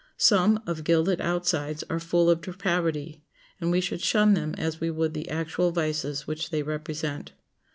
Some, 0.17 0.63
of 0.65 0.83
gilded 0.83 1.21
outsides, 1.21 1.83
are 1.87 1.99
full 1.99 2.31
of 2.31 2.41
depravity, 2.41 3.21
and 3.59 3.69
we 3.69 3.79
should 3.79 4.01
shun 4.01 4.33
them 4.33 4.55
as 4.57 4.81
we 4.81 4.89
would 4.89 5.13
the 5.13 5.29
actual 5.29 5.69
vices 5.71 6.25
which 6.25 6.49
they 6.49 6.63
represent. 6.63 7.33